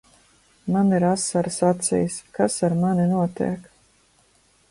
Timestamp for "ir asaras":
0.99-1.59